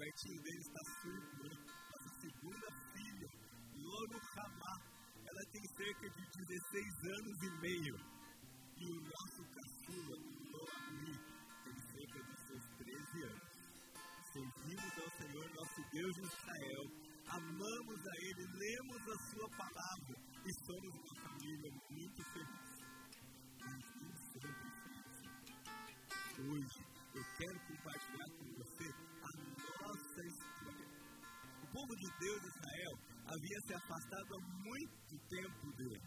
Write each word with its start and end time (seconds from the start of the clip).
Pertinho 0.00 0.40
dele 0.40 0.60
está 0.60 0.80
sua 1.02 1.12
irmã, 1.12 1.50
a 1.92 2.08
segunda 2.20 2.68
filha, 2.94 3.28
Lono 3.76 4.18
Ramá. 4.34 4.74
Ela 5.28 5.44
tem 5.52 5.62
cerca 5.76 6.08
de 6.08 6.22
16 6.38 7.04
anos 7.04 7.42
e 7.42 7.50
meio. 7.60 7.96
E 8.80 8.84
o 8.86 8.96
nosso 8.96 9.44
caçula, 9.52 10.16
Loami, 10.48 11.16
tem 11.64 11.76
cerca 11.92 12.18
de 12.24 12.34
seus 12.48 12.64
13 12.78 13.24
anos. 13.28 13.48
Servimos 14.32 14.94
ao 15.04 15.10
Senhor, 15.20 15.46
nosso 15.54 15.80
Deus 15.92 16.14
de 16.16 16.22
Israel, 16.22 16.84
amamos 17.28 18.00
a 18.00 18.14
Ele, 18.24 18.44
lemos 18.56 19.02
a 19.06 19.18
Sua 19.28 19.48
palavra 19.50 20.16
e 20.46 20.50
somos 20.64 20.94
uma 20.94 21.14
família 21.28 21.70
muito 21.90 22.24
feliz. 22.32 22.80
Hoje, 26.40 26.80
eu 27.14 27.24
quero 27.36 27.60
compartilhar 27.68 28.30
com 28.38 28.46
você 28.54 29.09
povo 31.80 31.96
de 31.96 32.08
Deus, 32.20 32.42
Israel, 32.44 32.94
havia 33.24 33.58
se 33.64 33.72
afastado 33.74 34.28
há 34.36 34.40
muito 34.68 35.14
tempo 35.28 35.72
dele. 35.76 36.02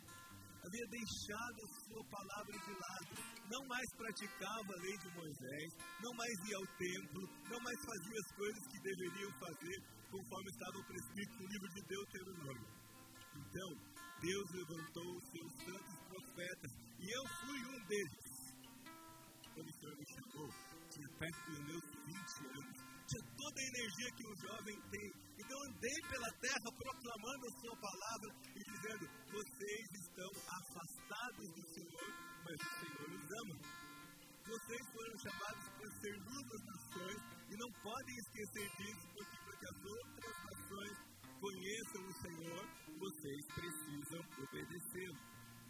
Havia 0.63 0.87
deixado 0.87 1.57
a 1.59 1.69
sua 1.81 2.03
palavra 2.13 2.53
de 2.53 2.71
lado, 2.71 3.11
não 3.49 3.67
mais 3.67 3.89
praticava 3.97 4.69
a 4.69 4.81
lei 4.81 4.97
de 4.97 5.09
Moisés, 5.17 5.69
não 5.99 6.13
mais 6.13 6.35
ia 6.47 6.57
ao 6.57 6.67
templo, 6.77 7.21
não 7.49 7.59
mais 7.59 7.79
fazia 7.83 8.19
as 8.21 8.31
coisas 8.37 8.63
que 8.67 8.79
deveriam 8.79 9.31
fazer 9.39 9.77
conforme 10.11 10.49
estava 10.51 10.79
prescrito 10.87 11.33
no 11.41 11.47
livro 11.47 11.69
de 11.73 11.81
Deuteronômio. 11.89 12.67
Então, 13.33 13.69
Deus 14.21 14.47
levantou 14.53 15.09
os 15.17 15.25
seus 15.31 15.51
santos 15.65 15.97
profetas 16.07 16.71
e 16.99 17.05
eu 17.17 17.23
fui 17.41 17.59
um 17.73 17.79
deles. 17.87 18.33
Quando 19.53 19.67
o 19.67 19.73
Senhor 19.73 19.95
me 19.97 20.05
chamou, 20.05 20.49
tinha 20.89 21.09
perto 21.17 21.51
dos 21.51 21.59
meus 21.65 21.85
20 22.05 22.17
anos, 22.61 22.77
tinha 23.05 23.23
toda 23.35 23.59
a 23.59 23.67
energia 23.73 24.09
que 24.15 24.27
um 24.27 24.35
jovem 24.47 24.81
tem 24.91 25.22
então 25.37 25.57
andei 25.63 25.97
pela 26.09 26.31
terra 26.39 26.69
proclamando 26.77 27.43
a 27.47 27.53
sua 27.61 27.75
palavra 27.77 28.29
e 28.55 28.61
dizendo: 28.63 29.05
vocês 29.31 29.85
estão 30.05 30.29
afastados 30.29 31.47
do 31.53 31.63
Senhor, 31.73 32.09
mas 32.45 32.57
o 32.59 32.71
Senhor 32.79 33.09
os 33.09 33.25
ama. 33.41 33.57
Vocês 34.43 34.83
foram 34.91 35.17
chamados 35.19 35.69
para 35.69 35.89
ser 36.01 36.13
luz 36.19 36.43
das 36.49 36.63
nações 36.65 37.21
e 37.49 37.55
não 37.57 37.71
podem 37.81 38.15
esquecer 38.17 38.67
disso, 38.77 39.07
porque 39.13 39.37
para 39.45 39.57
que 39.57 39.67
as 39.71 39.79
outras 39.85 40.35
nações 40.43 41.13
conheçam 41.39 42.01
o 42.03 42.13
Senhor, 42.13 42.63
vocês 42.99 43.45
precisam 43.55 44.21
obedecê-lo. 44.43 45.19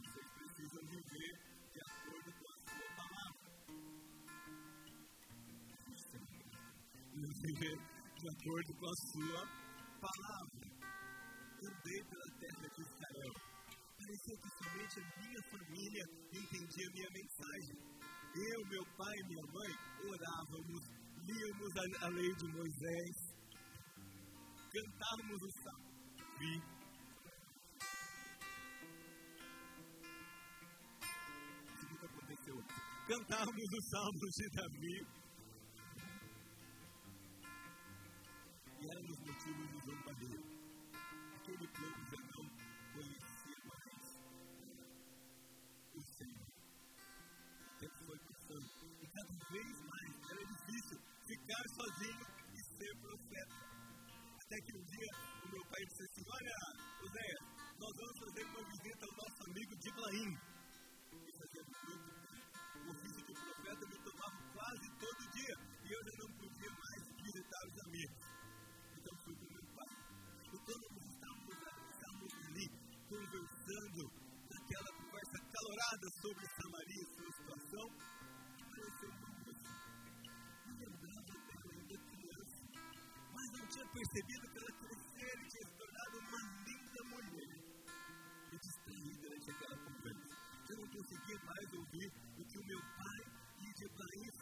Vocês 0.01 0.27
precisam 0.37 0.81
viver 0.89 1.33
de 1.71 1.79
acordo 1.81 2.29
com 2.33 2.47
a 2.49 2.57
sua 2.69 2.89
palavra. 2.95 3.43
Viver 7.43 7.77
de 8.17 8.29
acordo 8.29 8.73
com 8.79 8.85
a 8.85 8.95
sua 9.11 9.62
palavra, 10.03 10.67
andei 11.63 11.99
pela 12.03 12.29
terra 12.35 12.67
de 12.75 12.81
Israel. 12.83 13.33
Parecia 13.95 14.35
que 14.35 14.49
somente 14.59 14.99
a 14.99 15.05
minha 15.23 15.41
família 15.47 16.03
entendia 16.33 16.87
a 16.87 16.91
minha 16.91 17.11
mensagem. 17.15 17.77
Eu, 18.35 18.59
meu 18.67 18.85
pai 18.97 19.15
e 19.15 19.27
minha 19.31 19.45
mãe 19.47 19.71
orávamos, 20.11 20.83
líamos 21.23 21.71
a, 21.77 22.05
a 22.05 22.09
lei 22.09 22.35
de 22.35 22.47
Moisés, 22.51 23.15
cantávamos 24.75 25.39
o 25.41 25.51
salmo. 25.63 25.87
Vi. 26.39 26.55
Isso 31.75 31.85
nunca 31.91 32.05
aconteceu. 32.07 32.57
Cantávamos 33.07 33.69
os 33.79 33.89
salmos 33.89 34.31
de 34.35 34.49
Davi 34.51 35.22
vez 49.53 49.77
mais 49.85 50.11
era 50.31 50.43
difícil 50.45 50.97
ficar 51.29 51.63
sozinho 51.77 52.25
e 52.53 52.59
ser 52.73 52.93
profeta. 52.97 53.57
Até 54.41 54.57
que 54.65 54.77
um 54.77 54.83
dia 54.83 55.09
o 55.45 55.47
meu 55.53 55.63
pai 55.69 55.81
disse 55.85 56.03
assim: 56.09 56.23
Olha, 56.27 56.57
José, 57.01 57.29
nós 57.77 57.93
vamos 58.01 58.17
fazer 58.25 58.43
uma 58.49 58.63
visita 58.65 59.05
ao 59.05 59.15
nosso 59.21 59.39
amigo 59.45 59.75
Diblaim. 59.77 60.31
Percebido 83.93 84.49
que 84.49 84.57
ela 84.57 84.71
crescer 84.81 85.33
e 85.37 85.47
tinha 85.49 85.65
se 85.69 85.75
tornado 85.77 86.17
uma 86.17 86.41
linda 86.65 87.03
mulher. 87.13 87.49
Eu 88.51 88.59
distraí 88.59 89.13
durante 89.21 89.51
aquela 89.51 89.77
conversa. 89.85 90.33
Eu 90.69 90.77
não 90.77 90.87
conseguia 90.87 91.39
mais 91.45 91.73
ouvir 91.73 92.11
o 92.39 92.45
que 92.45 92.57
o 92.57 92.65
meu 92.65 92.79
pai 92.97 93.21
e 93.59 93.85
Ibrahim 93.85 94.32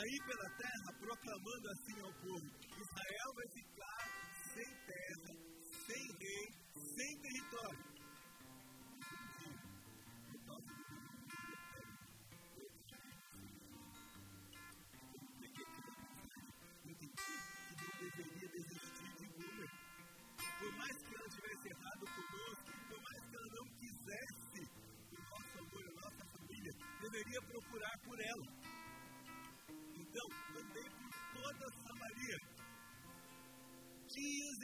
sair 0.00 0.20
pela 0.24 0.48
terra 0.56 0.92
proclamando 0.98 1.70
assim 1.70 2.00
ao 2.00 2.12
povo: 2.14 2.69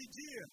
dia 0.05 0.45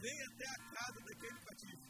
Levei 0.00 0.22
até 0.26 0.44
a 0.46 0.58
casa 0.74 1.00
daquele 1.00 1.40
patife. 1.40 1.87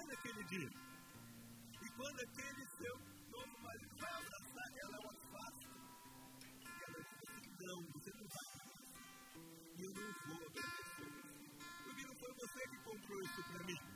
Vai 0.00 0.06
naquele 0.06 0.44
dia. 0.44 0.70
E 1.82 1.90
quando 1.90 2.20
aquele 2.20 2.66
seu 2.78 2.98
novo 3.30 3.58
marido 3.62 3.96
vai 3.98 4.12
abraçar 4.12 4.78
ela, 4.78 4.96
ela 4.96 5.14
faz. 5.32 5.54
Ela 6.86 7.02
diz 7.02 7.28
assim: 7.28 7.66
não, 7.66 7.82
você 7.92 8.10
não 8.14 8.28
vai. 8.28 8.50
E 9.76 9.82
eu 9.82 9.94
não 9.94 10.12
vou 10.26 10.46
agradecer. 10.46 11.10
Porque 11.84 12.06
não 12.06 12.14
foi 12.16 12.32
você 12.34 12.68
que 12.68 12.78
comprou 12.78 13.22
isso 13.22 13.42
para 13.52 13.64
mim. 13.64 13.89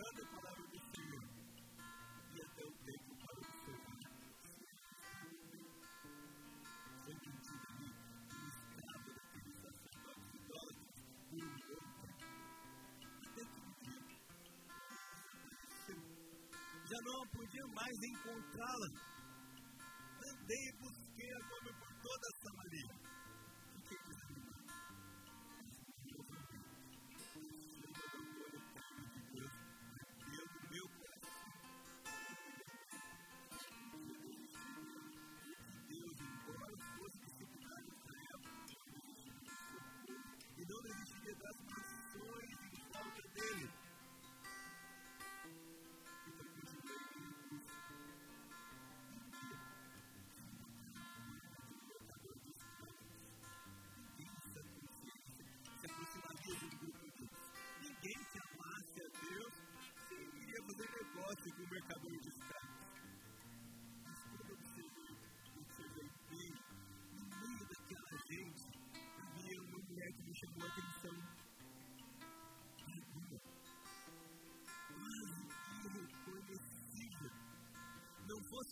A 0.00 0.26
palavra 0.30 0.62
do 0.62 0.78
Senhor 0.78 1.24
e 2.34 2.40
até 2.40 2.64
o 2.64 2.72
tempo 2.86 3.16
para 3.18 3.40
o 3.40 3.44
Senhor. 3.44 3.98
Foi 7.04 7.14
mentido 7.14 7.66
ali, 7.68 7.90
um 8.30 8.46
escravo 8.48 9.08
daqueles 9.14 9.56
sacerdotes 9.60 10.34
idólatras 10.34 10.98
ano. 11.68 11.92
Até 13.26 13.42
que 13.44 13.60
dia, 13.82 14.02
já 16.86 17.00
não 17.02 17.20
podia 17.28 17.66
mais 17.74 17.96
encontrá-la. 18.02 19.07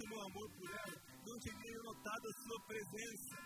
o 0.05 0.09
meu 0.09 0.21
amor 0.21 0.51
por 0.51 0.71
ela, 0.71 1.03
não 1.27 1.39
tenho 1.41 1.83
notado 1.83 2.29
a 2.29 2.33
sua 2.43 2.61
presença. 2.67 3.37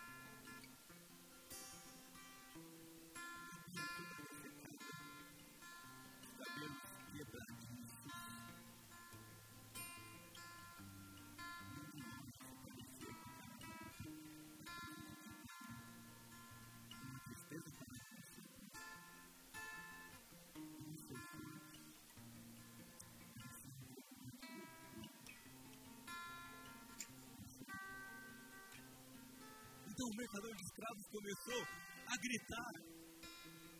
o 30.10 30.16
mercador 30.16 30.54
de 30.56 30.62
escravos 30.62 31.06
começou 31.06 31.62
a 32.10 32.16
gritar. 32.18 32.74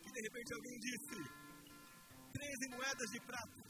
E 0.07 0.13
de 0.13 0.21
repente 0.23 0.55
alguém 0.55 0.79
disse: 0.79 1.19
13 2.33 2.69
moedas 2.71 3.11
de 3.11 3.21
prata. 3.21 3.61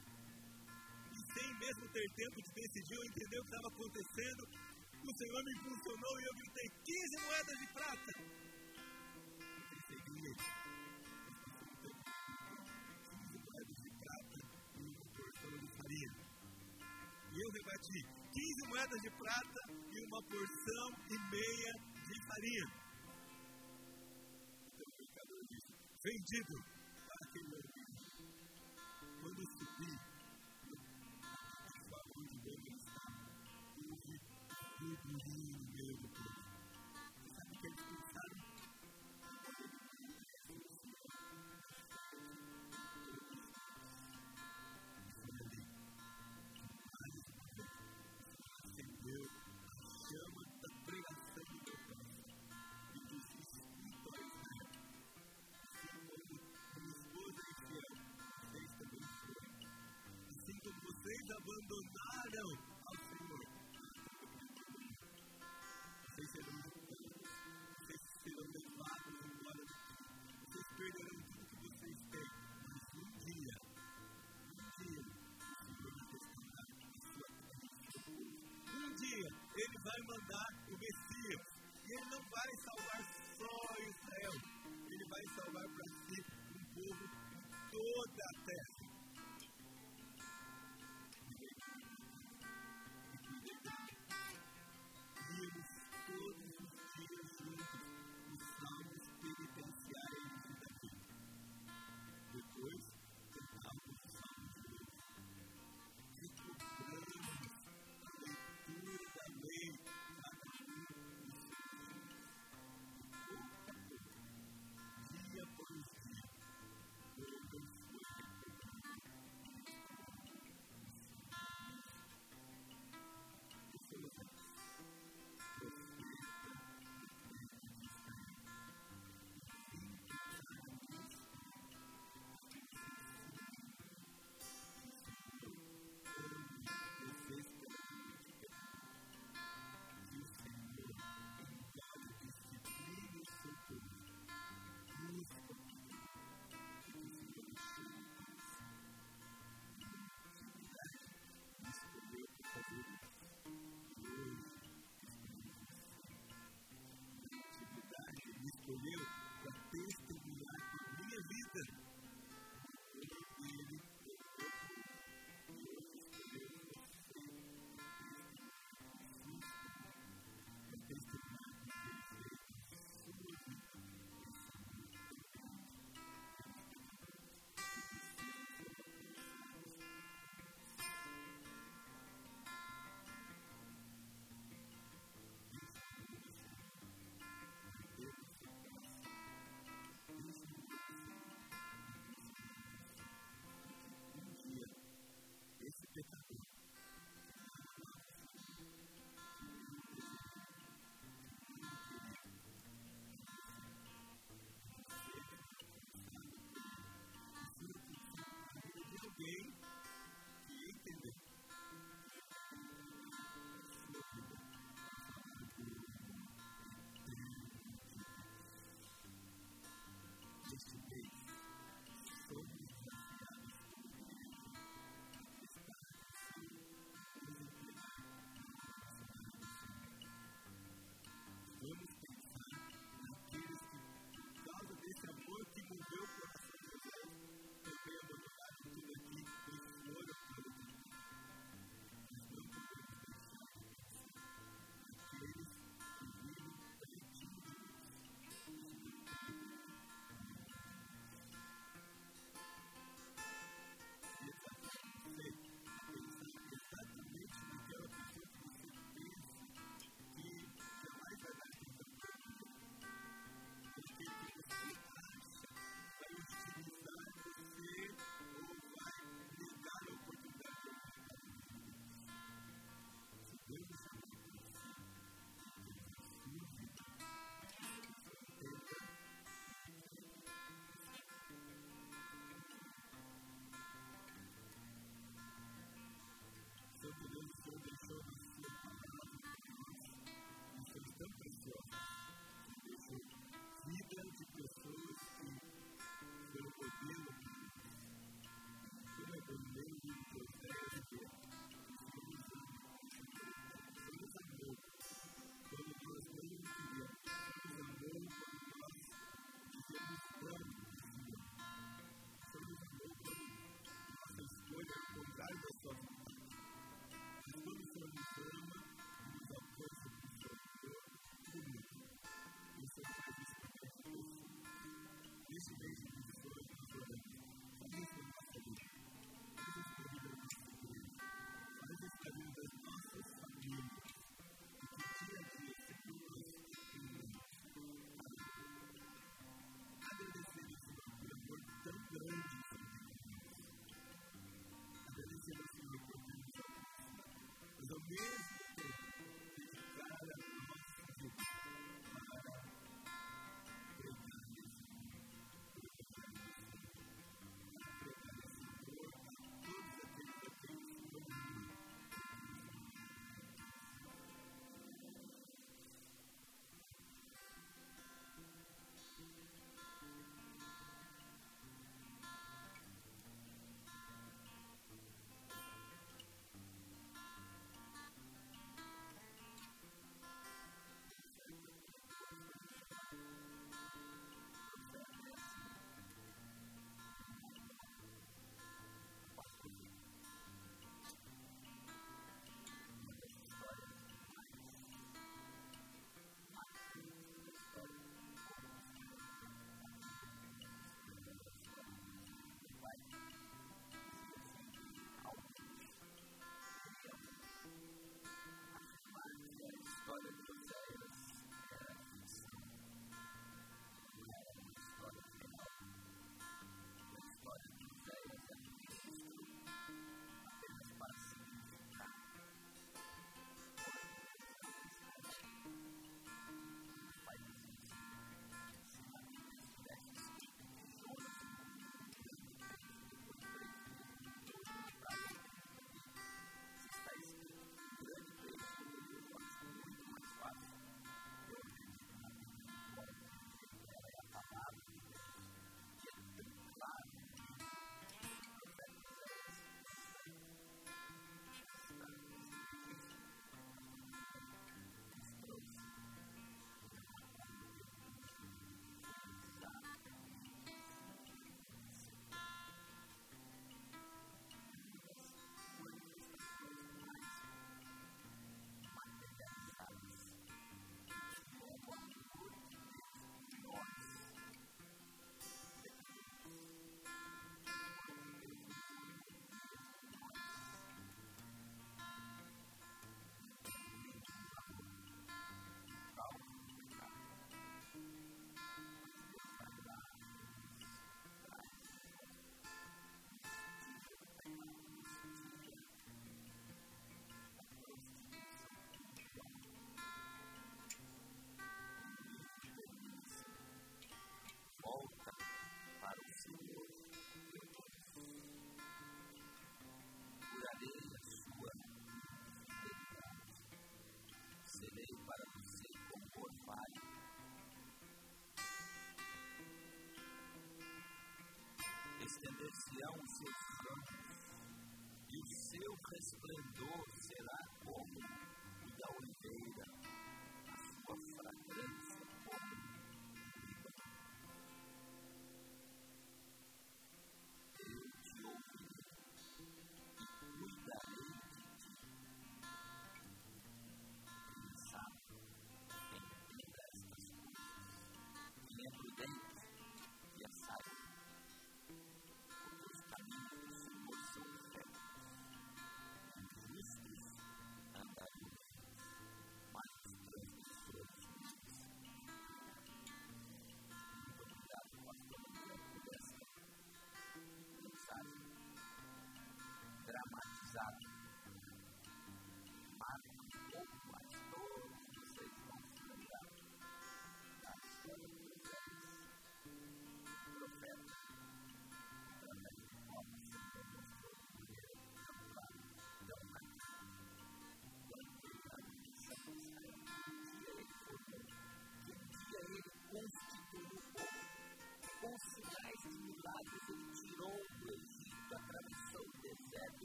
E 1.11 1.19
sem 1.33 1.49
mesmo 1.59 1.89
ter 1.89 2.07
tempo 2.15 2.43
de 2.43 2.53
decidir 2.53 2.97
ou 2.99 3.05
entender 3.05 3.39
o 3.39 3.45
que 3.45 3.51
estava 3.51 3.69
acontecendo, 3.69 4.43
o 5.01 5.13
Senhor 5.17 5.45
me 5.45 5.53
impulsionou 5.57 6.21
e 6.21 6.25
eu 6.25 6.35
gritei: 6.35 6.69
15 6.85 7.25
moedas 7.25 7.59
de 7.59 7.67
prata. 7.73 8.13
Eu 17.33 17.41
eu 17.41 17.51
rebati 17.53 18.01
15 18.33 18.69
moedas 18.69 19.01
de 19.01 19.11
prata 19.11 19.61
e 19.93 20.01
uma 20.07 20.23
porção 20.23 20.89
e 21.09 21.19
meia 21.31 21.90
Maria. 22.31 22.65
Então, 24.73 24.87
vendido 26.05 26.65